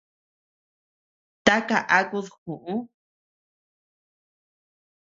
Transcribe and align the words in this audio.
¿Taka 1.45 1.77
akud 1.97 2.25
ju? 2.43 2.75